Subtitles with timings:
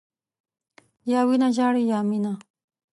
[1.11, 2.33] یا وینه ژاړي، یا مینه.